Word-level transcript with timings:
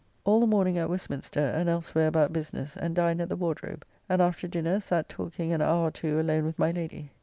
All 0.23 0.39
the 0.39 0.47
morning 0.47 0.79
at 0.79 0.89
Westminster 0.89 1.39
and 1.39 1.69
elsewhere 1.69 2.07
about 2.07 2.33
business, 2.33 2.75
and 2.75 2.95
dined 2.95 3.21
at 3.21 3.29
the 3.29 3.35
Wardrobe; 3.35 3.85
and 4.09 4.19
after 4.19 4.47
dinner, 4.47 4.79
sat 4.79 5.07
talking 5.07 5.53
an 5.53 5.61
hour 5.61 5.89
or 5.89 5.91
two 5.91 6.19
alone 6.19 6.43
with 6.45 6.57
my 6.57 6.71
Lady. 6.71 7.11